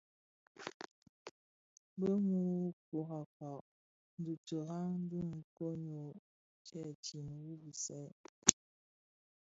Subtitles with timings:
[1.99, 2.41] Bi mü
[2.87, 3.49] coukaka
[4.23, 5.21] dhi tihaň dhi
[5.55, 8.03] koň nyô-ndhèti wu bisèè.